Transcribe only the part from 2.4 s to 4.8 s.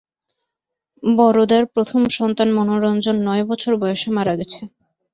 মনোরঞ্জন নয় বছর বয়সে মারা গেছে।